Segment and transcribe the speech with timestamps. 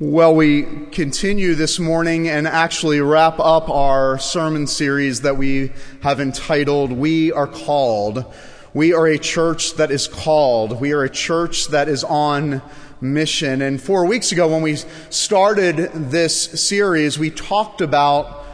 [0.00, 0.62] Well, we
[0.92, 7.32] continue this morning and actually wrap up our sermon series that we have entitled, We
[7.32, 8.24] Are Called.
[8.72, 10.80] We are a church that is called.
[10.80, 12.62] We are a church that is on
[13.00, 13.60] mission.
[13.60, 14.76] And four weeks ago, when we
[15.10, 18.44] started this series, we talked about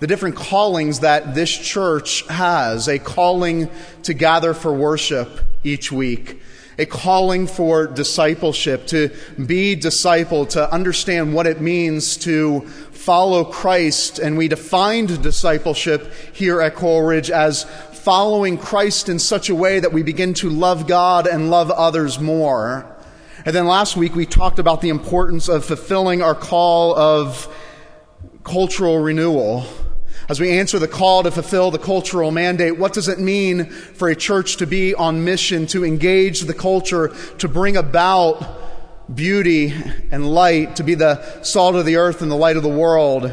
[0.00, 3.68] the different callings that this church has a calling
[4.04, 6.40] to gather for worship each week
[6.78, 9.10] a calling for discipleship, to
[9.46, 14.18] be disciple, to understand what it means to follow Christ.
[14.18, 19.80] And we defined discipleship here at Coral Ridge as following Christ in such a way
[19.80, 22.86] that we begin to love God and love others more.
[23.46, 27.48] And then last week we talked about the importance of fulfilling our call of
[28.42, 29.66] cultural renewal
[30.28, 34.08] as we answer the call to fulfill the cultural mandate, what does it mean for
[34.08, 38.62] a church to be on mission, to engage the culture, to bring about
[39.14, 39.74] beauty
[40.10, 43.30] and light, to be the salt of the earth and the light of the world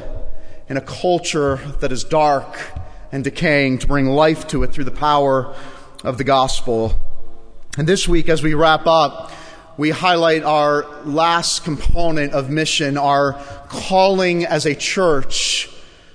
[0.68, 2.58] in a culture that is dark
[3.12, 5.56] and decaying, to bring life to it through the power
[6.04, 7.00] of the gospel?
[7.78, 9.32] And this week, as we wrap up,
[9.78, 15.70] we highlight our last component of mission, our calling as a church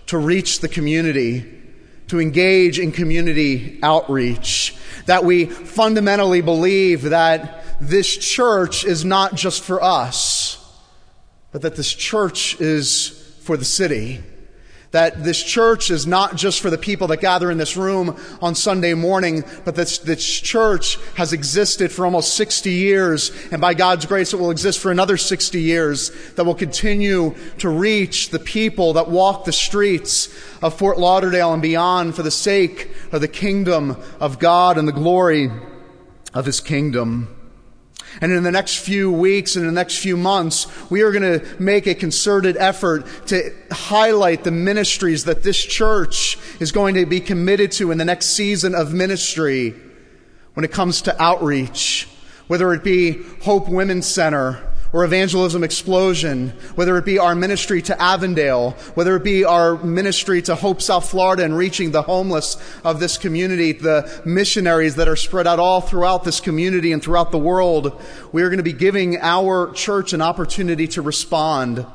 [0.06, 1.52] to reach the community,
[2.08, 4.76] to engage in community outreach,
[5.06, 10.62] that we fundamentally believe that this church is not just for us,
[11.52, 14.22] but that this church is for the city
[14.92, 18.54] that this church is not just for the people that gather in this room on
[18.54, 24.06] Sunday morning, but this, this church has existed for almost 60 years, and by God's
[24.06, 28.94] grace, it will exist for another 60 years, that will continue to reach the people
[28.94, 30.28] that walk the streets
[30.62, 34.92] of Fort Lauderdale and beyond for the sake of the kingdom of God and the
[34.92, 35.50] glory
[36.32, 37.35] of his kingdom.
[38.20, 41.62] And in the next few weeks and the next few months, we are going to
[41.62, 47.20] make a concerted effort to highlight the ministries that this church is going to be
[47.20, 49.74] committed to in the next season of ministry
[50.54, 52.08] when it comes to outreach,
[52.46, 58.00] whether it be Hope Women's Center or Evangelism Explosion, whether it be our ministry to
[58.00, 63.00] Avondale, whether it be our ministry to Hope South Florida and reaching the homeless of
[63.00, 67.38] this community, the missionaries that are spread out all throughout this community and throughout the
[67.38, 68.00] world,
[68.32, 71.86] we are going to be giving our church an opportunity to respond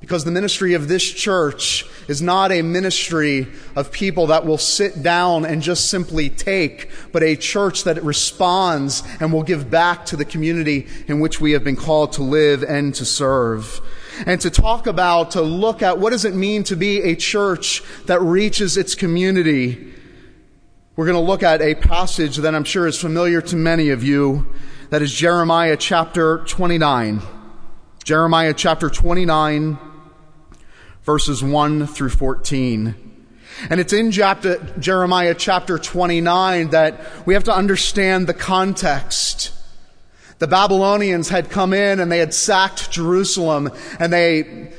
[0.00, 3.46] because the ministry of this church is not a ministry
[3.76, 9.02] of people that will sit down and just simply take, but a church that responds
[9.20, 12.62] and will give back to the community in which we have been called to live
[12.62, 13.80] and to serve.
[14.26, 17.82] And to talk about, to look at what does it mean to be a church
[18.06, 19.92] that reaches its community.
[20.96, 24.02] We're going to look at a passage that I'm sure is familiar to many of
[24.02, 24.46] you.
[24.88, 27.20] That is Jeremiah chapter 29.
[28.02, 29.78] Jeremiah chapter 29
[31.10, 32.94] verses 1 through 14.
[33.68, 39.50] And it's in chapter, Jeremiah chapter 29 that we have to understand the context.
[40.38, 44.72] The Babylonians had come in and they had sacked Jerusalem and they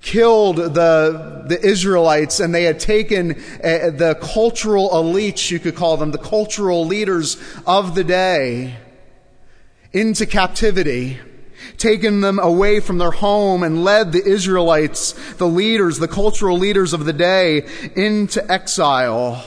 [0.00, 5.96] killed the, the Israelites and they had taken uh, the cultural elites, you could call
[5.96, 8.74] them, the cultural leaders of the day
[9.92, 11.20] into captivity
[11.78, 16.92] taken them away from their home and led the Israelites, the leaders, the cultural leaders
[16.92, 17.66] of the day,
[17.96, 19.44] into exile.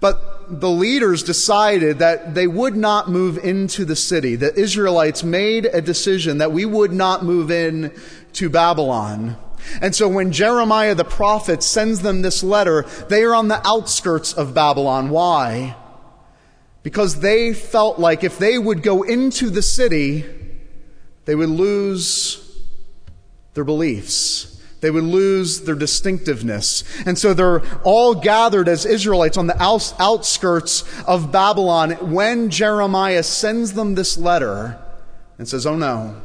[0.00, 4.36] But the leaders decided that they would not move into the city.
[4.36, 7.92] The Israelites made a decision that we would not move in
[8.34, 9.36] to Babylon.
[9.80, 14.32] And so when Jeremiah the prophet sends them this letter, they are on the outskirts
[14.32, 15.08] of Babylon.
[15.08, 15.76] Why?
[16.82, 20.43] Because they felt like if they would go into the city,
[21.24, 22.62] they would lose
[23.54, 24.50] their beliefs.
[24.80, 26.84] They would lose their distinctiveness.
[27.06, 33.72] And so they're all gathered as Israelites on the outskirts of Babylon when Jeremiah sends
[33.72, 34.78] them this letter
[35.38, 36.20] and says, Oh no,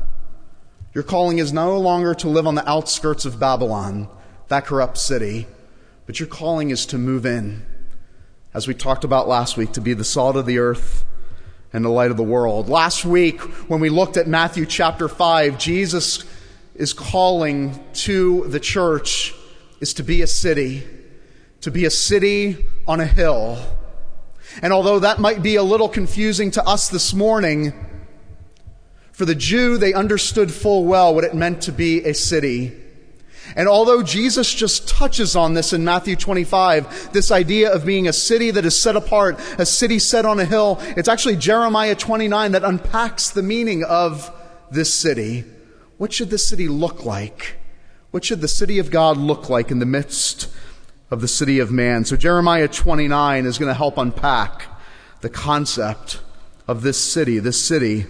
[0.94, 4.10] your calling is no longer to live on the outskirts of Babylon,
[4.50, 5.48] that corrupt city,
[6.06, 7.66] but your calling is to move in.
[8.54, 11.06] As we talked about last week, to be the salt of the earth
[11.71, 12.69] and the light of the world.
[12.69, 16.25] Last week, when we looked at Matthew chapter 5, Jesus
[16.75, 19.33] is calling to the church
[19.80, 20.83] is to be a city,
[21.62, 23.57] to be a city on a hill.
[24.62, 27.74] And although that might be a little confusing to us this morning,
[29.12, 32.75] for the Jew, they understood full well what it meant to be a city.
[33.56, 38.13] And although Jesus just touches on this in Matthew 25, this idea of being a
[38.13, 42.51] city that is set apart, a city set on a hill, it's actually Jeremiah 29
[42.51, 44.31] that unpacks the meaning of
[44.72, 45.46] this city.
[45.98, 47.57] what should this city look like?
[48.12, 50.48] What should the city of God look like in the midst
[51.12, 52.06] of the city of man?
[52.06, 54.66] So Jeremiah 29 is going to help unpack
[55.22, 56.22] the concept
[56.68, 58.06] of this city, this city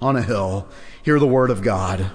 [0.00, 0.68] on a hill.
[1.02, 2.10] Hear the word of God.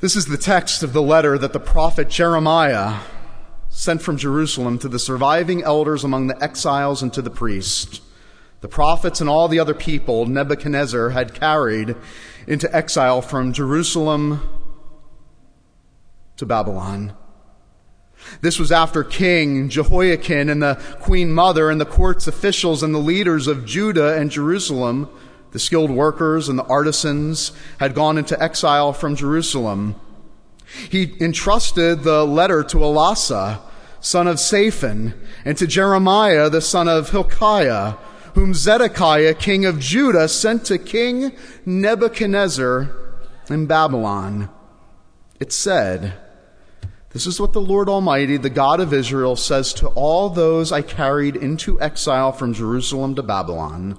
[0.00, 3.00] This is the text of the letter that the prophet Jeremiah
[3.68, 8.00] sent from Jerusalem to the surviving elders among the exiles and to the priests.
[8.60, 11.96] The prophets and all the other people Nebuchadnezzar had carried
[12.46, 14.48] into exile from Jerusalem
[16.36, 17.16] to Babylon.
[18.40, 22.98] This was after King Jehoiakim and the Queen Mother and the court's officials and the
[23.00, 25.08] leaders of Judah and Jerusalem,
[25.52, 29.94] the skilled workers and the artisans, had gone into exile from Jerusalem.
[30.90, 33.60] He entrusted the letter to Elasah,
[34.00, 35.14] son of Shaphan,
[35.44, 37.94] and to Jeremiah, the son of Hilkiah,
[38.34, 41.32] whom Zedekiah, king of Judah, sent to King
[41.64, 42.94] Nebuchadnezzar
[43.48, 44.50] in Babylon.
[45.40, 46.14] It said,
[47.10, 50.82] This is what the Lord Almighty, the God of Israel, says to all those I
[50.82, 53.98] carried into exile from Jerusalem to Babylon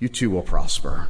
[0.00, 1.08] you too will prosper.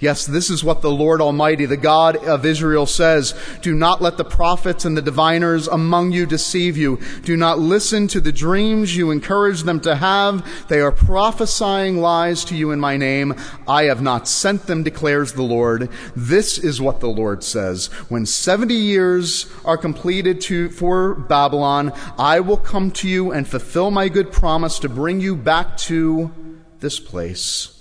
[0.00, 3.34] Yes, this is what the Lord Almighty, the God of Israel says.
[3.62, 6.98] Do not let the prophets and the diviners among you deceive you.
[7.22, 10.44] Do not listen to the dreams you encourage them to have.
[10.68, 13.34] They are prophesying lies to you in my name.
[13.66, 15.88] I have not sent them, declares the Lord.
[16.14, 17.86] This is what the Lord says.
[18.08, 23.90] When 70 years are completed to, for Babylon, I will come to you and fulfill
[23.90, 26.32] my good promise to bring you back to
[26.80, 27.75] this place.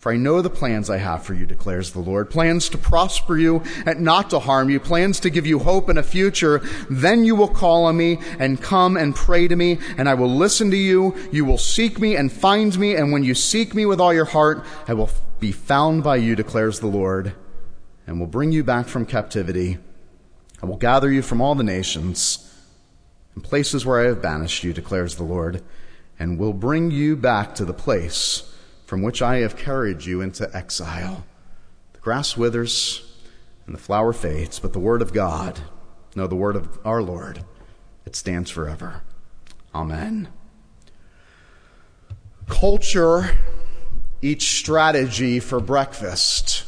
[0.00, 2.30] For I know the plans I have for you, declares the Lord.
[2.30, 4.80] Plans to prosper you and not to harm you.
[4.80, 6.62] Plans to give you hope and a future.
[6.88, 10.34] Then you will call on me and come and pray to me, and I will
[10.34, 11.14] listen to you.
[11.30, 14.24] You will seek me and find me, and when you seek me with all your
[14.24, 17.34] heart, I will be found by you, declares the Lord,
[18.06, 19.76] and will bring you back from captivity.
[20.62, 22.50] I will gather you from all the nations
[23.34, 25.62] and places where I have banished you, declares the Lord,
[26.18, 28.50] and will bring you back to the place
[28.90, 31.24] from which I have carried you into exile.
[31.92, 33.08] The grass withers
[33.64, 35.60] and the flower fades, but the word of God,
[36.16, 37.44] no, the word of our Lord,
[38.04, 39.02] it stands forever.
[39.72, 40.26] Amen.
[42.48, 43.38] Culture
[44.22, 46.64] eats strategy for breakfast.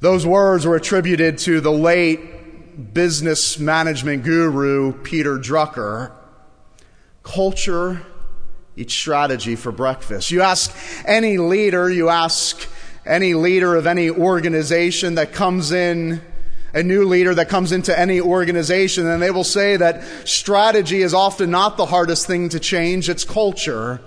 [0.00, 6.12] Those words were attributed to the late business management guru Peter Drucker.
[7.22, 8.02] Culture
[8.78, 10.30] each strategy for breakfast.
[10.30, 12.68] You ask any leader, you ask
[13.04, 16.20] any leader of any organization that comes in,
[16.72, 21.12] a new leader that comes into any organization, and they will say that strategy is
[21.12, 24.00] often not the hardest thing to change, it's culture.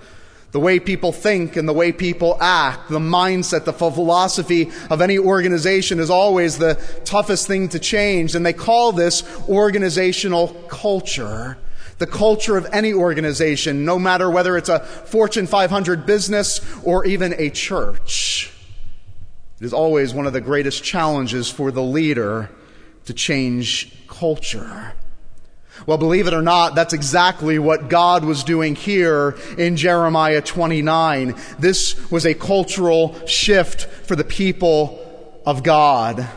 [0.52, 5.18] The way people think and the way people act, the mindset, the philosophy of any
[5.18, 8.34] organization is always the toughest thing to change.
[8.34, 11.56] And they call this organizational culture
[11.98, 17.34] the culture of any organization, no matter whether it's a Fortune 500 business or even
[17.38, 18.52] a church.
[19.60, 22.50] It is always one of the greatest challenges for the leader
[23.04, 24.94] to change culture.
[25.86, 31.34] Well, believe it or not, that's exactly what God was doing here in Jeremiah 29.
[31.58, 34.98] This was a cultural shift for the people
[35.44, 36.28] of God.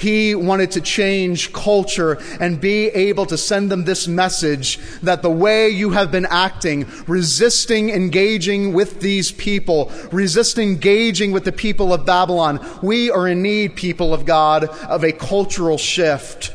[0.00, 5.30] He wanted to change culture and be able to send them this message that the
[5.30, 11.92] way you have been acting, resisting engaging with these people, resisting engaging with the people
[11.92, 16.54] of Babylon, we are in need, people of God, of a cultural shift.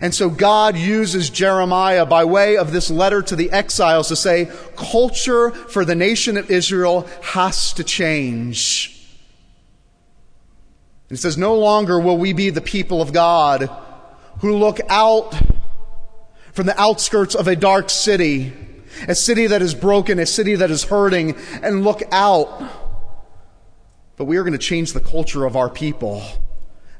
[0.00, 4.50] And so God uses Jeremiah by way of this letter to the exiles to say,
[4.74, 9.01] culture for the nation of Israel has to change.
[11.12, 13.68] He says, No longer will we be the people of God
[14.38, 15.38] who look out
[16.54, 18.54] from the outskirts of a dark city,
[19.06, 22.48] a city that is broken, a city that is hurting, and look out.
[24.16, 26.22] But we are going to change the culture of our people.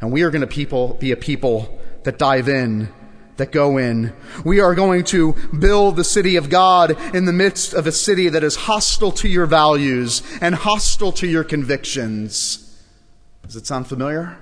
[0.03, 2.91] And we are going to people, be a people that dive in,
[3.39, 4.13] that go in.
[4.45, 8.29] We are going to build the city of God in the midst of a city
[8.29, 12.69] that is hostile to your values and hostile to your convictions
[13.53, 14.39] Does it sound familiar?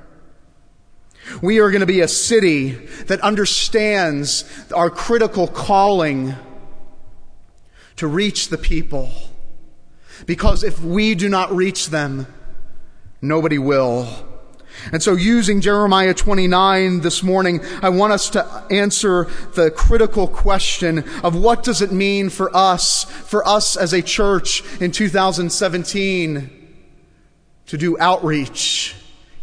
[1.43, 2.71] We are going to be a city
[3.09, 6.37] that understands our critical calling
[7.97, 9.11] to reach the people.
[10.27, 12.29] Because if we do not reach them,
[13.21, 14.09] nobody will.
[14.93, 19.25] And so, using Jeremiah 29 this morning, I want us to answer
[19.57, 24.63] the critical question of what does it mean for us, for us as a church
[24.81, 26.59] in 2017
[27.71, 28.70] to do outreach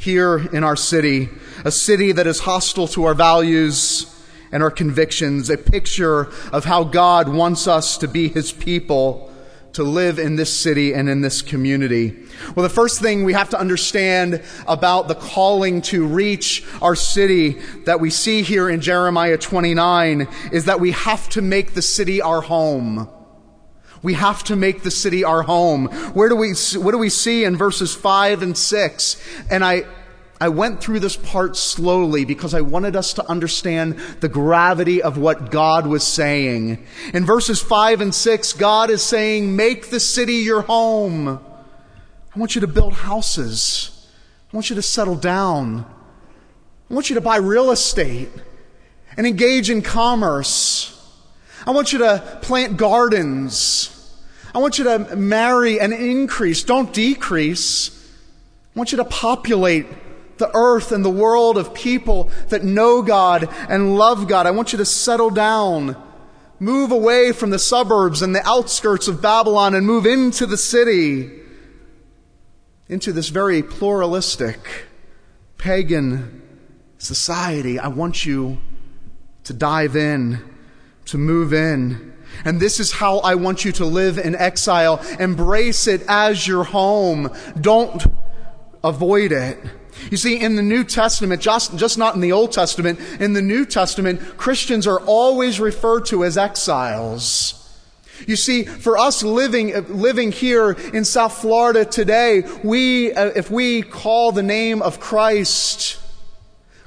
[0.08, 1.28] here in our city,
[1.66, 4.06] a city that is hostile to our values
[4.54, 9.30] and our convictions, a picture of how God wants us to be his people
[9.74, 12.16] to live in this city and in this community.
[12.56, 17.60] Well, the first thing we have to understand about the calling to reach our city
[17.84, 22.22] that we see here in Jeremiah 29 is that we have to make the city
[22.22, 23.10] our home.
[24.08, 25.88] We have to make the city our home.
[26.14, 29.22] Where do we, what do we see in verses 5 and 6?
[29.52, 29.84] And I,
[30.40, 35.18] I went through this part slowly because I wanted us to understand the gravity of
[35.18, 36.86] what God was saying.
[37.14, 41.28] In verses 5 and 6, God is saying, Make the city your home.
[41.28, 44.10] I want you to build houses.
[44.54, 45.86] I want you to settle down.
[46.90, 48.30] I want you to buy real estate
[49.18, 50.94] and engage in commerce.
[51.68, 53.94] I want you to plant gardens.
[54.58, 57.92] I want you to marry and increase, don't decrease.
[58.76, 59.86] I want you to populate
[60.40, 64.48] the earth and the world of people that know God and love God.
[64.48, 65.96] I want you to settle down.
[66.60, 71.30] Move away from the suburbs and the outskirts of Babylon and move into the city,
[72.90, 74.88] into this very pluralistic,
[75.60, 76.42] pagan
[76.98, 77.78] society.
[77.78, 78.58] I want you
[79.44, 80.44] to dive in,
[81.06, 82.17] to move in.
[82.46, 85.04] And this is how I want you to live in exile.
[85.20, 87.32] Embrace it as your home.
[87.60, 88.06] Don't
[88.84, 89.60] avoid it.
[90.12, 93.42] You see, in the New Testament, just, just not in the Old Testament, in the
[93.42, 97.54] New Testament, Christians are always referred to as exiles.
[98.26, 103.84] You see, for us living, living here in South Florida today, we, uh, if we
[103.84, 106.00] call the name of Christ,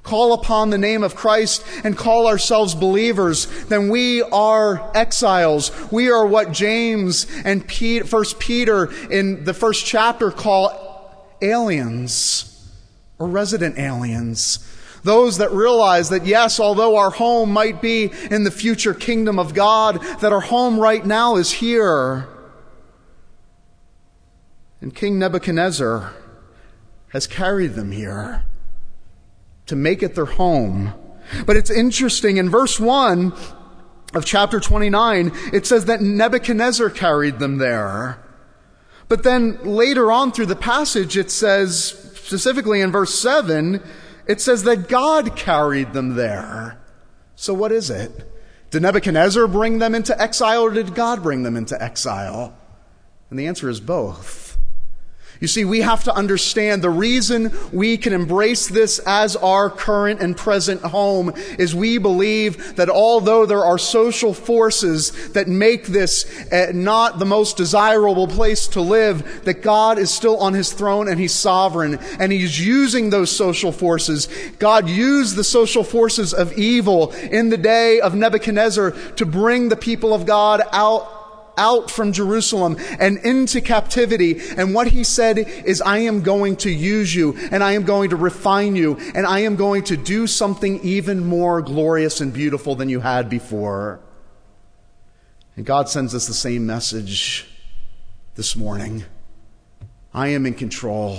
[0.03, 5.71] call upon the name of Christ and call ourselves believers, then we are exiles.
[5.91, 12.71] We are what James and First Peter in the first chapter call aliens
[13.19, 14.67] or resident aliens.
[15.03, 19.55] Those that realize that yes, although our home might be in the future kingdom of
[19.55, 22.29] God, that our home right now is here.
[24.83, 26.15] And King Nebuchadnezzar
[27.09, 28.45] has carried them here
[29.71, 30.93] to make it their home.
[31.47, 33.33] But it's interesting in verse 1
[34.15, 38.19] of chapter 29, it says that Nebuchadnezzar carried them there.
[39.07, 43.81] But then later on through the passage, it says specifically in verse 7,
[44.27, 46.81] it says that God carried them there.
[47.37, 48.29] So what is it?
[48.71, 52.57] Did Nebuchadnezzar bring them into exile or did God bring them into exile?
[53.31, 54.50] And the answer is both.
[55.41, 60.21] You see, we have to understand the reason we can embrace this as our current
[60.21, 66.27] and present home is we believe that although there are social forces that make this
[66.53, 71.09] uh, not the most desirable place to live, that God is still on his throne
[71.09, 74.29] and he's sovereign and he's using those social forces.
[74.59, 79.77] God used the social forces of evil in the day of Nebuchadnezzar to bring the
[79.77, 81.20] people of God out
[81.57, 84.41] out from Jerusalem and into captivity.
[84.57, 88.11] And what he said is, I am going to use you and I am going
[88.11, 92.75] to refine you and I am going to do something even more glorious and beautiful
[92.75, 94.01] than you had before.
[95.57, 97.47] And God sends us the same message
[98.35, 99.05] this morning.
[100.15, 101.19] I am in control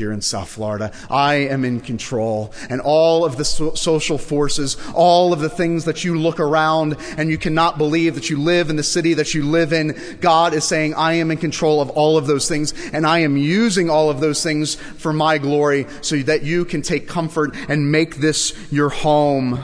[0.00, 0.90] here in South Florida.
[1.10, 2.54] I am in control.
[2.70, 6.96] And all of the so- social forces, all of the things that you look around
[7.18, 10.54] and you cannot believe that you live in the city that you live in, God
[10.54, 12.72] is saying, I am in control of all of those things.
[12.92, 16.80] And I am using all of those things for my glory so that you can
[16.80, 19.62] take comfort and make this your home.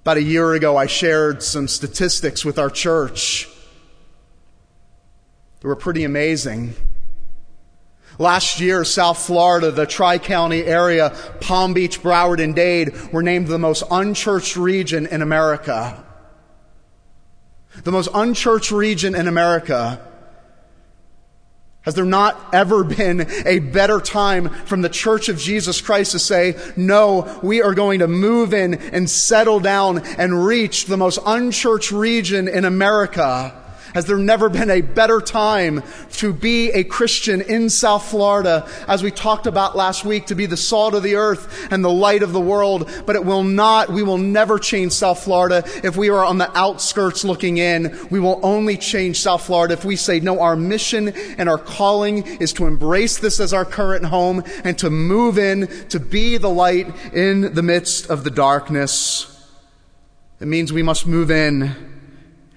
[0.00, 3.48] About a year ago, I shared some statistics with our church.
[5.60, 6.74] They were pretty amazing.
[8.20, 13.48] Last year, South Florida, the Tri County area, Palm Beach, Broward, and Dade were named
[13.48, 16.04] the most unchurched region in America.
[17.82, 20.06] The most unchurched region in America.
[21.80, 26.18] Has there not ever been a better time from the Church of Jesus Christ to
[26.18, 31.20] say, no, we are going to move in and settle down and reach the most
[31.24, 33.59] unchurched region in America?
[33.94, 35.82] Has there never been a better time
[36.12, 40.46] to be a Christian in South Florida, as we talked about last week, to be
[40.46, 42.90] the salt of the earth and the light of the world?
[43.04, 46.56] But it will not, we will never change South Florida if we are on the
[46.56, 47.98] outskirts looking in.
[48.10, 52.26] We will only change South Florida if we say, no, our mission and our calling
[52.38, 56.48] is to embrace this as our current home and to move in, to be the
[56.48, 59.26] light in the midst of the darkness.
[60.40, 61.89] It means we must move in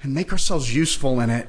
[0.03, 1.47] and make ourselves useful in it.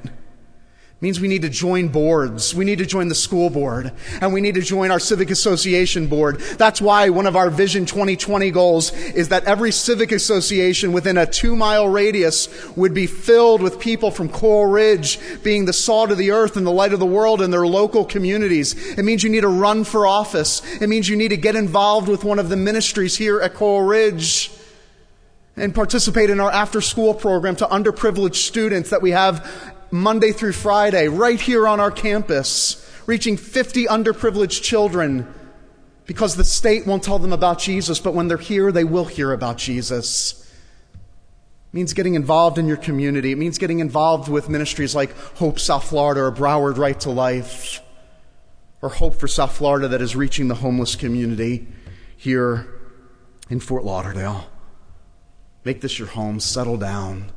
[1.01, 2.55] means we need to join boards.
[2.55, 3.93] We need to join the school board
[4.23, 6.39] and we need to join our civic association board.
[6.57, 11.27] That's why one of our Vision 2020 goals is that every civic association within a
[11.27, 16.17] two mile radius would be filled with people from Coral Ridge being the salt of
[16.17, 18.97] the earth and the light of the world in their local communities.
[18.97, 20.63] It means you need to run for office.
[20.81, 23.83] It means you need to get involved with one of the ministries here at Coral
[23.83, 24.54] Ridge
[25.57, 30.53] and participate in our after school program to underprivileged students that we have Monday through
[30.53, 35.33] Friday right here on our campus, reaching 50 underprivileged children
[36.07, 39.33] because the state won't tell them about Jesus, but when they're here, they will hear
[39.33, 40.43] about Jesus.
[40.93, 43.33] It means getting involved in your community.
[43.33, 47.81] It means getting involved with ministries like Hope South Florida or Broward Right to Life
[48.83, 51.67] or Hope for South Florida that is reaching the homeless community
[52.17, 52.69] here
[53.49, 54.47] in Fort Lauderdale.
[55.65, 57.33] Make this your home, settle down,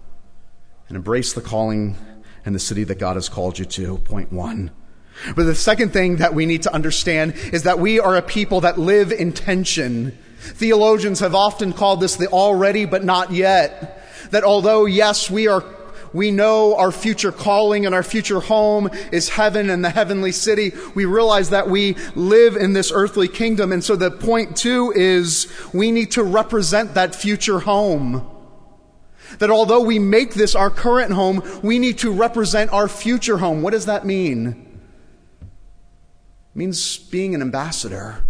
[0.89, 1.95] and embrace the calling
[2.45, 3.99] and the city that God has called you to.
[3.99, 4.71] Point one.
[5.35, 8.61] But the second thing that we need to understand is that we are a people
[8.61, 10.17] that live in tension.
[10.39, 14.03] Theologians have often called this the already but not yet.
[14.31, 15.61] That although, yes, we are
[16.13, 20.71] we know our future calling and our future home is heaven and the heavenly city.
[20.95, 23.71] We realize that we live in this earthly kingdom.
[23.71, 28.27] And so the point two is we need to represent that future home.
[29.39, 33.61] That although we make this our current home, we need to represent our future home.
[33.61, 34.47] What does that mean?
[35.41, 38.23] It means being an ambassador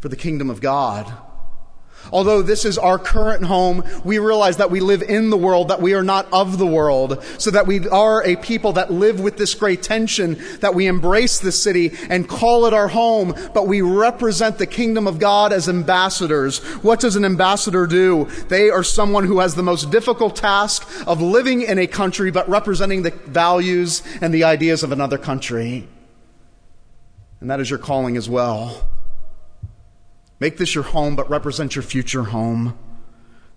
[0.00, 1.12] for the kingdom of God.
[2.12, 5.82] Although this is our current home, we realize that we live in the world, that
[5.82, 9.36] we are not of the world, so that we are a people that live with
[9.36, 13.80] this great tension, that we embrace the city and call it our home, but we
[13.80, 16.58] represent the kingdom of God as ambassadors.
[16.82, 18.26] What does an ambassador do?
[18.48, 22.48] They are someone who has the most difficult task of living in a country, but
[22.48, 25.88] representing the values and the ideas of another country.
[27.40, 28.88] And that is your calling as well.
[30.40, 32.78] Make this your home, but represent your future home.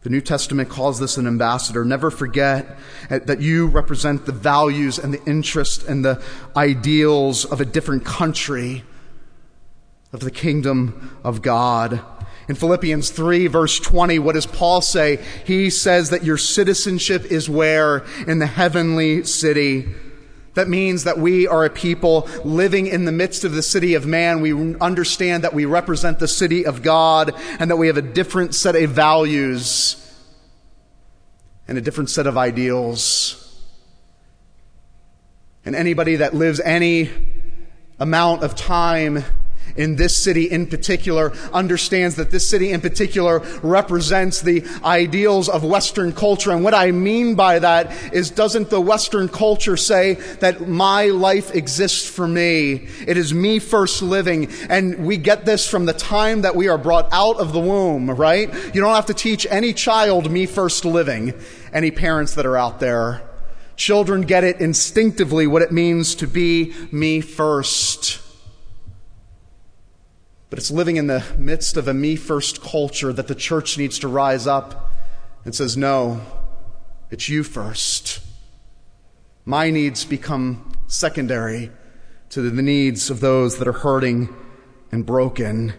[0.01, 1.85] The New Testament calls this an ambassador.
[1.85, 2.77] Never forget
[3.09, 6.23] that you represent the values and the interests and the
[6.57, 8.83] ideals of a different country,
[10.11, 12.01] of the kingdom of God.
[12.47, 15.23] In Philippians 3, verse 20, what does Paul say?
[15.45, 18.03] He says that your citizenship is where?
[18.27, 19.87] In the heavenly city.
[20.53, 24.05] That means that we are a people living in the midst of the city of
[24.05, 24.41] man.
[24.41, 28.53] We understand that we represent the city of God and that we have a different
[28.53, 29.97] set of values
[31.67, 33.37] and a different set of ideals.
[35.63, 37.09] And anybody that lives any
[37.99, 39.23] amount of time
[39.75, 45.63] in this city in particular understands that this city in particular represents the ideals of
[45.63, 46.51] Western culture.
[46.51, 51.53] And what I mean by that is doesn't the Western culture say that my life
[51.55, 52.87] exists for me?
[53.07, 54.49] It is me first living.
[54.69, 58.09] And we get this from the time that we are brought out of the womb,
[58.09, 58.51] right?
[58.73, 61.33] You don't have to teach any child me first living.
[61.73, 63.21] Any parents that are out there.
[63.75, 68.19] Children get it instinctively what it means to be me first.
[70.51, 73.97] But it's living in the midst of a me first culture that the church needs
[73.99, 74.91] to rise up
[75.45, 76.19] and says, no,
[77.09, 78.19] it's you first.
[79.45, 81.71] My needs become secondary
[82.31, 84.27] to the needs of those that are hurting
[84.91, 85.73] and broken.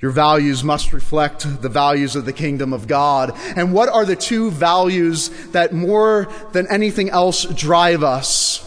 [0.00, 3.32] Your values must reflect the values of the kingdom of God.
[3.56, 8.64] And what are the two values that more than anything else drive us?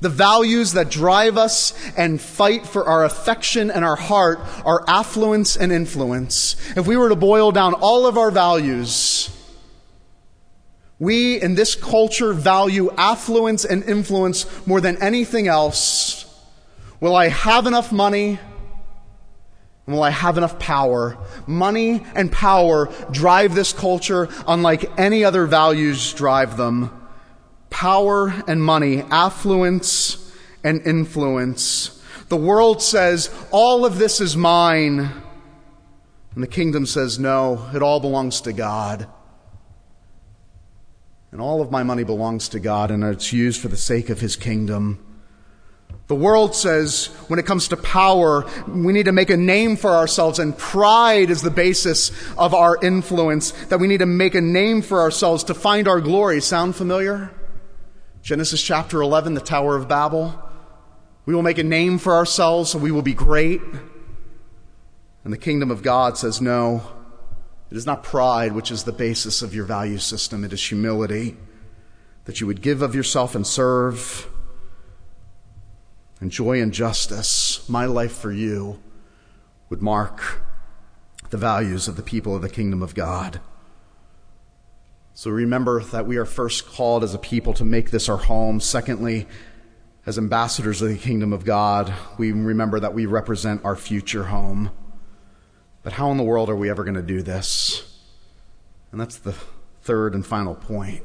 [0.00, 5.56] The values that drive us and fight for our affection and our heart are affluence
[5.56, 6.56] and influence.
[6.76, 9.30] If we were to boil down all of our values,
[10.98, 16.24] we in this culture value affluence and influence more than anything else.
[17.00, 18.38] Will I have enough money?
[19.86, 21.18] Will I have enough power?
[21.46, 27.01] Money and power drive this culture unlike any other values drive them
[27.72, 30.32] power and money, affluence
[30.62, 32.00] and influence.
[32.28, 35.10] The world says, all of this is mine.
[36.34, 39.08] And the kingdom says, no, it all belongs to God.
[41.32, 44.20] And all of my money belongs to God and it's used for the sake of
[44.20, 45.04] his kingdom.
[46.08, 49.90] The world says when it comes to power, we need to make a name for
[49.90, 54.40] ourselves, and pride is the basis of our influence, that we need to make a
[54.40, 56.42] name for ourselves to find our glory.
[56.42, 57.30] Sound familiar?
[58.22, 60.40] Genesis chapter 11, the Tower of Babel.
[61.26, 63.60] We will make a name for ourselves, so we will be great.
[65.24, 66.82] And the kingdom of God says, no,
[67.68, 71.36] it is not pride which is the basis of your value system, it is humility,
[72.24, 74.28] that you would give of yourself and serve
[76.20, 78.80] and joy and justice, my life for you,
[79.68, 80.42] would mark
[81.30, 83.40] the values of the people of the kingdom of God.
[85.22, 88.58] So remember that we are first called as a people to make this our home.
[88.58, 89.28] Secondly,
[90.04, 94.72] as ambassadors of the kingdom of God, we remember that we represent our future home.
[95.84, 98.00] But how in the world are we ever going to do this?
[98.90, 99.36] And that's the
[99.82, 101.04] third and final point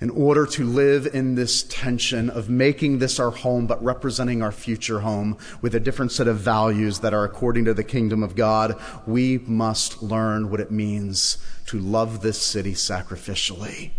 [0.00, 4.52] in order to live in this tension of making this our home, but representing our
[4.52, 8.36] future home with a different set of values that are according to the kingdom of
[8.36, 13.90] God, we must learn what it means to love this city sacrificially.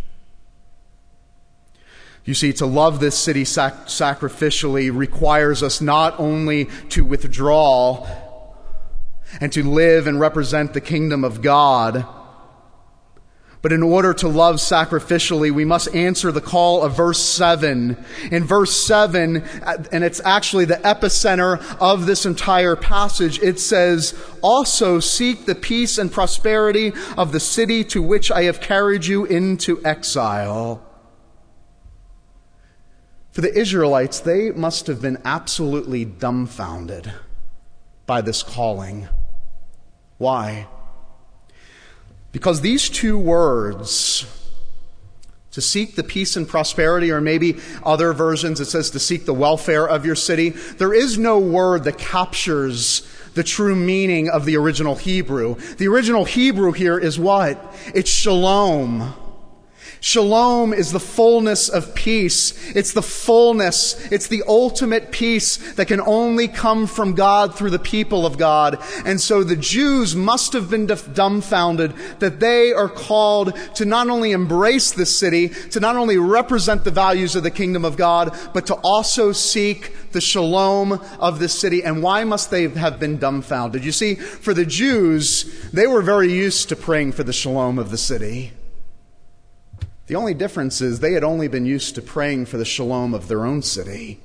[2.23, 8.07] You see, to love this city sac- sacrificially requires us not only to withdraw
[9.41, 12.05] and to live and represent the kingdom of God,
[13.61, 17.97] but in order to love sacrificially, we must answer the call of verse 7.
[18.31, 19.43] In verse 7,
[19.91, 25.97] and it's actually the epicenter of this entire passage, it says, Also seek the peace
[25.97, 30.81] and prosperity of the city to which I have carried you into exile.
[33.31, 37.13] For the Israelites, they must have been absolutely dumbfounded
[38.05, 39.09] by this calling.
[40.17, 40.67] Why?
[42.31, 44.25] Because these two words,
[45.51, 49.33] to seek the peace and prosperity, or maybe other versions it says to seek the
[49.33, 54.57] welfare of your city, there is no word that captures the true meaning of the
[54.57, 55.55] original Hebrew.
[55.77, 57.75] The original Hebrew here is what?
[57.93, 59.13] It's shalom.
[60.01, 62.53] Shalom is the fullness of peace.
[62.73, 64.09] It's the fullness.
[64.11, 68.81] It's the ultimate peace that can only come from God through the people of God.
[69.05, 74.31] And so the Jews must have been dumbfounded that they are called to not only
[74.31, 78.67] embrace the city, to not only represent the values of the kingdom of God, but
[78.67, 81.83] to also seek the shalom of the city.
[81.83, 83.83] And why must they have been dumbfounded?
[83.83, 87.91] You see, for the Jews, they were very used to praying for the shalom of
[87.91, 88.53] the city.
[90.09, 93.27] The only difference is they had only been used to praying for the shalom of
[93.27, 94.19] their own city,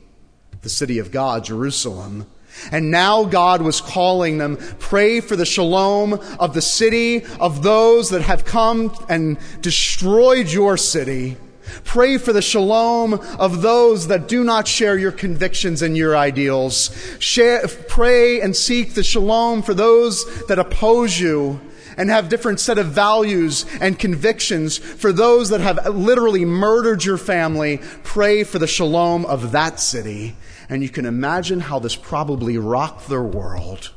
[0.63, 2.27] the city of God, Jerusalem.
[2.73, 8.09] And now God was calling them, pray for the shalom of the city, of those
[8.11, 11.37] that have come and destroyed your city.
[11.85, 16.97] Pray for the shalom of those that do not share your convictions and your ideals.
[17.19, 21.61] Share, pray and seek the shalom for those that oppose you
[21.97, 27.19] and have different set of values and convictions for those that have literally murdered your
[27.19, 30.37] family pray for the shalom of that city.
[30.69, 33.93] And you can imagine how this probably rocked their world.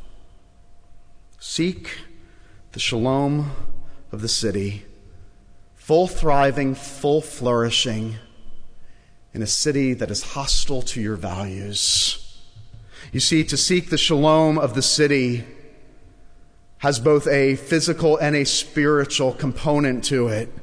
[1.39, 1.99] Seek
[2.73, 3.51] the shalom
[4.11, 4.85] of the city
[5.87, 8.15] full thriving full flourishing
[9.33, 12.41] in a city that is hostile to your values.
[13.13, 15.45] You see to seek the shalom of the city
[16.79, 20.53] has both a physical and a spiritual component to it.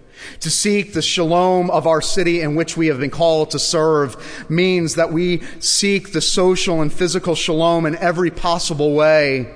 [0.40, 4.46] To seek the shalom of our city in which we have been called to serve
[4.48, 9.52] means that we seek the social and physical shalom in every possible way.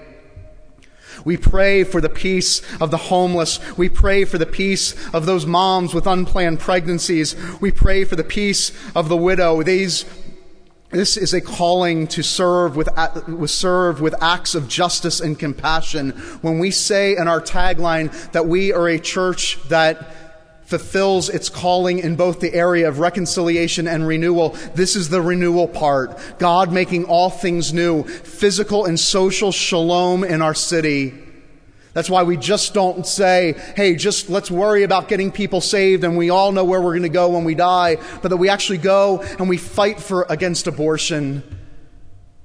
[1.25, 3.61] We pray for the peace of the homeless.
[3.77, 7.35] We pray for the peace of those moms with unplanned pregnancies.
[7.61, 9.63] We pray for the peace of the widow.
[9.63, 10.05] These
[10.91, 12.89] this is a calling to serve with,
[13.51, 16.11] serve with acts of justice and compassion.
[16.41, 20.15] When we say in our tagline that we are a church that
[20.65, 24.51] fulfills its calling in both the area of reconciliation and renewal.
[24.75, 26.19] This is the renewal part.
[26.39, 31.28] God making all things new, physical and social shalom in our city.
[31.95, 36.17] That's why we just don't say, hey, just let's worry about getting people saved and
[36.17, 38.79] we all know where we're going to go when we die, but that we actually
[38.79, 41.43] go and we fight for against abortion.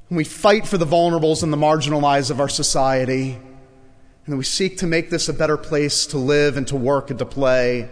[0.10, 3.38] And we fight for the vulnerables and the marginalized of our society.
[4.26, 7.20] And we seek to make this a better place to live and to work and
[7.20, 7.90] to play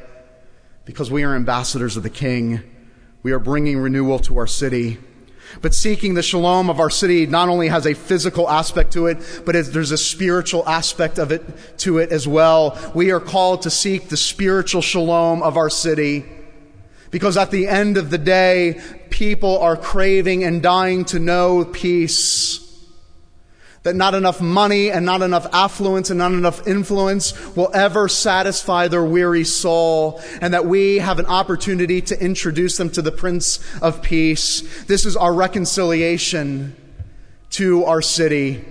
[0.85, 2.63] because we are ambassadors of the King.
[3.23, 4.97] We are bringing renewal to our city.
[5.61, 9.17] But seeking the shalom of our city not only has a physical aspect to it,
[9.45, 11.43] but there's a spiritual aspect of it
[11.79, 12.77] to it as well.
[12.95, 16.25] We are called to seek the spiritual shalom of our city.
[17.11, 22.70] Because at the end of the day, people are craving and dying to know peace.
[23.83, 28.87] That not enough money and not enough affluence and not enough influence will ever satisfy
[28.87, 33.59] their weary soul, and that we have an opportunity to introduce them to the Prince
[33.81, 34.83] of Peace.
[34.83, 36.75] This is our reconciliation
[37.51, 38.63] to our city.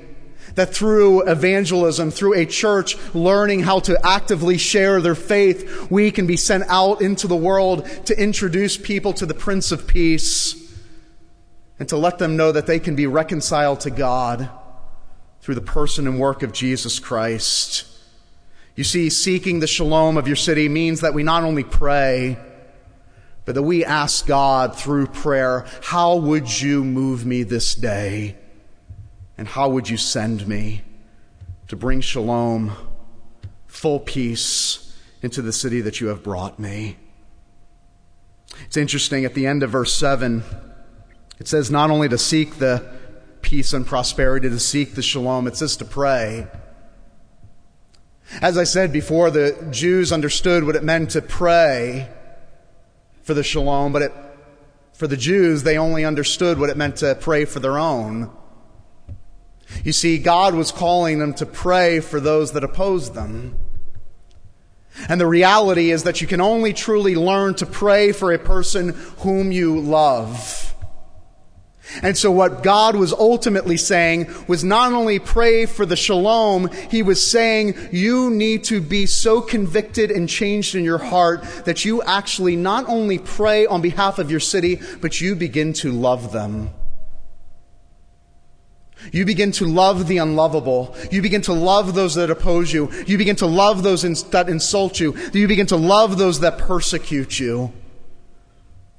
[0.55, 6.29] That through evangelism, through a church learning how to actively share their faith, we can
[6.29, 10.55] be sent out into the world to introduce people to the Prince of Peace
[11.81, 14.49] and to let them know that they can be reconciled to God
[15.51, 17.85] through the person and work of Jesus Christ.
[18.77, 22.39] You see, seeking the shalom of your city means that we not only pray,
[23.45, 28.37] but that we ask God through prayer, How would you move me this day?
[29.37, 30.83] And how would you send me
[31.67, 32.71] to bring shalom,
[33.67, 36.97] full peace into the city that you have brought me?
[38.67, 40.45] It's interesting at the end of verse 7,
[41.41, 43.00] it says not only to seek the
[43.43, 45.47] peace and prosperity, to seek the shalom.
[45.47, 46.47] It says to pray.
[48.41, 52.09] As I said before, the Jews understood what it meant to pray
[53.23, 54.13] for the shalom, but it,
[54.93, 58.31] for the Jews, they only understood what it meant to pray for their own.
[59.85, 63.59] You see, God was calling them to pray for those that opposed them.
[65.09, 68.91] And the reality is that you can only truly learn to pray for a person
[69.19, 70.75] whom you love.
[72.03, 77.03] And so what God was ultimately saying was not only pray for the shalom, he
[77.03, 82.03] was saying you need to be so convicted and changed in your heart that you
[82.03, 86.71] actually not only pray on behalf of your city, but you begin to love them.
[89.13, 90.95] You begin to love the unlovable.
[91.11, 92.91] You begin to love those that oppose you.
[93.07, 95.17] You begin to love those that insult you.
[95.33, 97.73] You begin to love those that persecute you.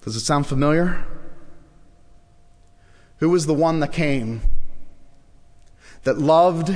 [0.03, 1.05] Does it sound familiar?
[3.21, 4.41] Who was the one that came
[6.03, 6.75] that loved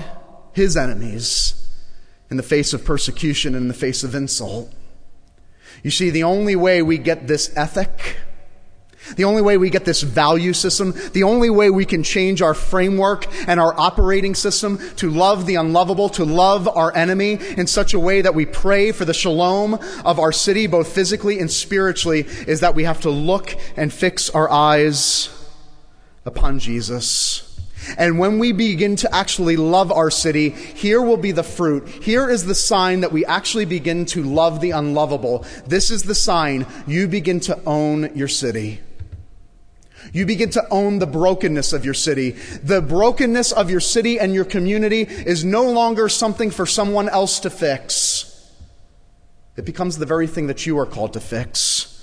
[0.53, 1.67] his enemies
[2.29, 4.71] in the face of persecution, and in the face of insult?
[5.81, 8.17] You see, the only way we get this ethic,
[9.15, 12.53] the only way we get this value system, the only way we can change our
[12.53, 17.95] framework and our operating system to love the unlovable, to love our enemy in such
[17.95, 22.27] a way that we pray for the shalom of our city, both physically and spiritually,
[22.47, 25.34] is that we have to look and fix our eyes
[26.25, 27.51] upon Jesus.
[27.97, 31.87] And when we begin to actually love our city, here will be the fruit.
[31.87, 35.45] Here is the sign that we actually begin to love the unlovable.
[35.67, 38.81] This is the sign you begin to own your city.
[40.13, 42.31] You begin to own the brokenness of your city.
[42.63, 47.39] The brokenness of your city and your community is no longer something for someone else
[47.41, 48.31] to fix.
[49.57, 51.94] It becomes the very thing that you are called to fix.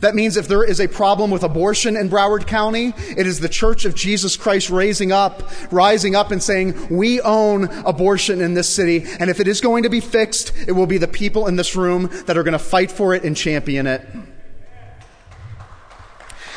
[0.00, 3.48] That means if there is a problem with abortion in Broward County, it is the
[3.48, 8.68] Church of Jesus Christ raising up, rising up and saying, we own abortion in this
[8.68, 9.04] city.
[9.18, 11.76] And if it is going to be fixed, it will be the people in this
[11.76, 14.06] room that are going to fight for it and champion it.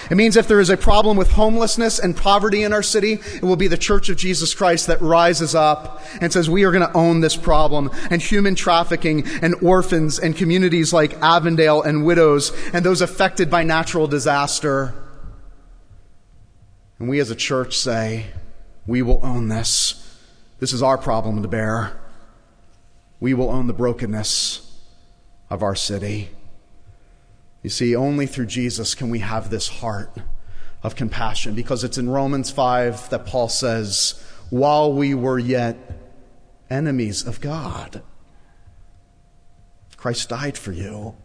[0.10, 3.44] It means if there is a problem with homelessness and poverty in our city, it
[3.44, 6.88] will be the Church of Jesus Christ that rises up and says, we are going
[6.88, 7.92] to own this problem.
[8.10, 13.64] And human trafficking and orphans and communities like Avondale and widows and those affected by
[13.64, 14.96] natural disaster.
[16.98, 18.26] And we as a church say,
[18.88, 19.96] we will own this.
[20.60, 21.98] This is our problem to bear.
[23.20, 24.66] We will own the brokenness
[25.52, 26.30] of our city.
[27.62, 30.16] You see, only through Jesus can we have this heart
[30.82, 35.78] of compassion because it's in Romans 5 that Paul says, while we were yet
[36.70, 38.02] enemies of God,
[39.98, 41.16] Christ died for you.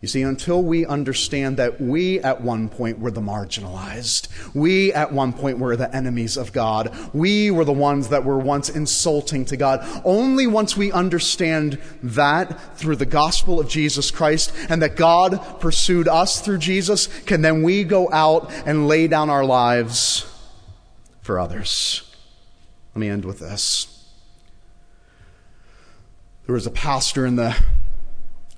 [0.00, 5.12] You see, until we understand that we at one point were the marginalized, we at
[5.12, 9.44] one point were the enemies of God, we were the ones that were once insulting
[9.46, 14.94] to God, only once we understand that through the gospel of Jesus Christ and that
[14.94, 20.32] God pursued us through Jesus, can then we go out and lay down our lives
[21.22, 22.08] for others.
[22.94, 24.06] Let me end with this.
[26.46, 27.56] There was a pastor in the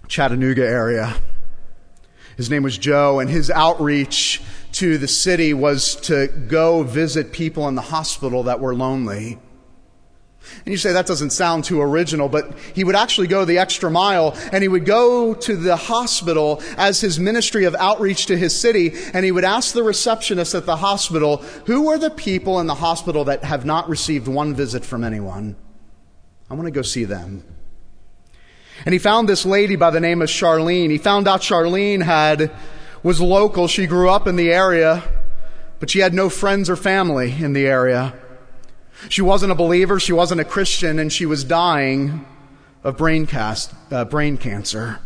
[0.06, 1.16] Chattanooga area
[2.40, 4.40] his name was Joe, and his outreach
[4.72, 9.38] to the city was to go visit people in the hospital that were lonely.
[10.64, 13.90] And you say that doesn't sound too original, but he would actually go the extra
[13.90, 18.58] mile and he would go to the hospital as his ministry of outreach to his
[18.58, 22.66] city and he would ask the receptionist at the hospital, who are the people in
[22.66, 25.56] the hospital that have not received one visit from anyone?
[26.48, 27.44] I want to go see them.
[28.84, 30.90] And he found this lady by the name of Charlene.
[30.90, 32.50] He found out Charlene had,
[33.02, 33.68] was local.
[33.68, 35.02] She grew up in the area,
[35.78, 38.14] but she had no friends or family in the area.
[39.08, 42.24] She wasn't a believer, she wasn't a Christian, and she was dying
[42.84, 44.98] of brain, cast, uh, brain cancer.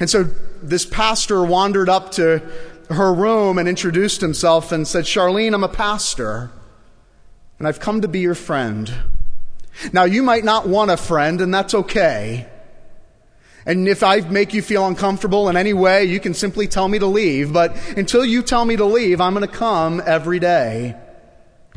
[0.00, 0.24] And so
[0.62, 2.42] this pastor wandered up to
[2.90, 6.50] her room and introduced himself and said, Charlene, I'm a pastor,
[7.58, 8.94] and I've come to be your friend.
[9.92, 12.48] Now, you might not want a friend, and that's okay.
[13.66, 16.98] And if I make you feel uncomfortable in any way, you can simply tell me
[16.98, 17.52] to leave.
[17.52, 20.96] But until you tell me to leave, I'm going to come every day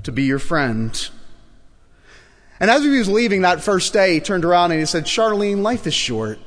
[0.03, 1.09] to be your friend.
[2.59, 5.61] And as he was leaving that first day, he turned around and he said, Charlene,
[5.61, 6.39] life is short,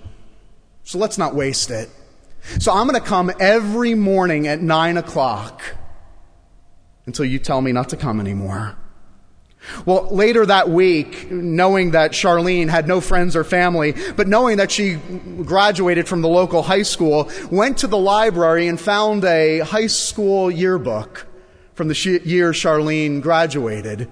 [0.83, 1.89] so let's not waste it.
[2.59, 5.63] So I'm going to come every morning at nine o'clock
[7.07, 8.77] until you tell me not to come anymore.
[9.85, 14.71] Well, later that week, knowing that Charlene had no friends or family, but knowing that
[14.71, 19.87] she graduated from the local high school, went to the library and found a high
[19.87, 21.27] school yearbook
[21.75, 24.09] from the year Charlene graduated.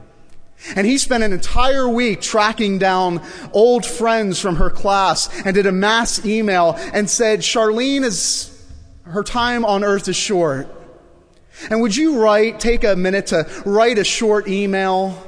[0.75, 5.67] And he spent an entire week tracking down old friends from her class and did
[5.67, 8.67] a mass email and said, Charlene is,
[9.05, 10.69] her time on earth is short.
[11.71, 15.28] And would you write, take a minute to write a short email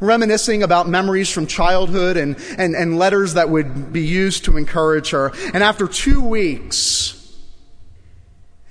[0.00, 5.10] reminiscing about memories from childhood and, and, and letters that would be used to encourage
[5.10, 5.32] her.
[5.52, 7.12] And after two weeks,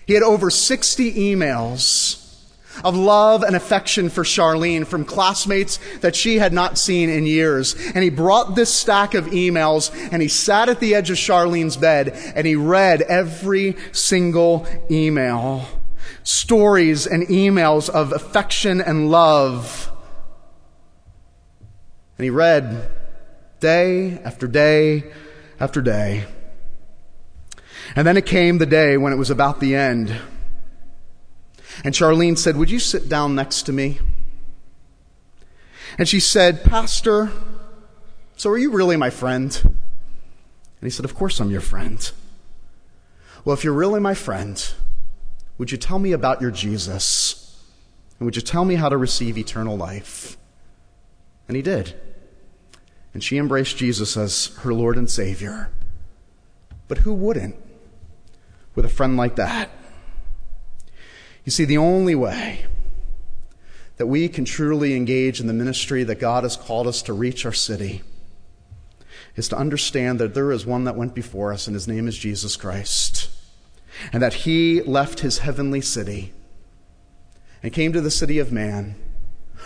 [0.06, 2.21] he had over 60 emails
[2.84, 7.75] of love and affection for Charlene from classmates that she had not seen in years.
[7.93, 11.78] And he brought this stack of emails and he sat at the edge of Charlene's
[11.78, 15.65] bed and he read every single email.
[16.23, 19.91] Stories and emails of affection and love.
[22.17, 22.89] And he read
[23.60, 25.12] day after day
[25.60, 26.25] after day.
[27.95, 30.15] And then it came the day when it was about the end.
[31.84, 33.99] And Charlene said, Would you sit down next to me?
[35.97, 37.32] And she said, Pastor,
[38.36, 39.60] so are you really my friend?
[39.63, 39.73] And
[40.82, 42.12] he said, Of course I'm your friend.
[43.43, 44.73] Well, if you're really my friend,
[45.58, 47.63] would you tell me about your Jesus?
[48.19, 50.38] And would you tell me how to receive eternal life?
[51.48, 51.94] And he did.
[53.14, 55.70] And she embraced Jesus as her Lord and Savior.
[56.88, 57.56] But who wouldn't
[58.76, 59.70] with a friend like that?
[61.46, 62.66] You see, the only way
[63.98, 67.46] that we can truly engage in the ministry that God has called us to reach
[67.46, 68.02] our city
[69.36, 72.18] is to understand that there is one that went before us, and his name is
[72.18, 73.30] Jesus Christ,
[74.12, 76.34] and that he left his heavenly city
[77.62, 78.96] and came to the city of man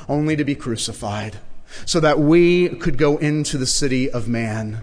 [0.08, 1.38] only to be crucified,
[1.86, 4.82] so that we could go into the city of man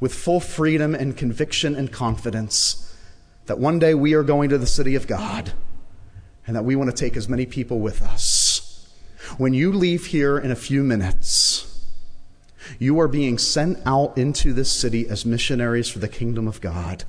[0.00, 2.94] with full freedom and conviction and confidence
[3.46, 5.52] that one day we are going to the city of God
[6.46, 8.90] and that we want to take as many people with us.
[9.38, 11.86] When you leave here in a few minutes,
[12.78, 17.04] you are being sent out into this city as missionaries for the kingdom of God.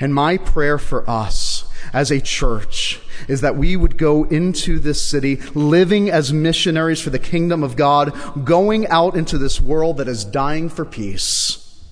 [0.00, 5.02] And my prayer for us as a church is that we would go into this
[5.02, 10.08] city living as missionaries for the kingdom of God, going out into this world that
[10.08, 11.82] is dying for peace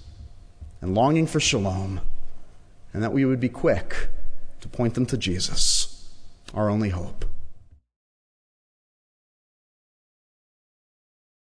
[0.80, 2.00] and longing for shalom,
[2.92, 4.08] and that we would be quick
[4.60, 6.08] to point them to Jesus,
[6.52, 7.24] our only hope.